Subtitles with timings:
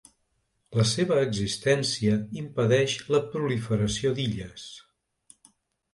[0.79, 4.69] La seva existència impedeix la proliferació d'illes.